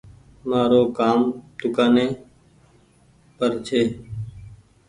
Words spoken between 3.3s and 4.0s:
پر ڇي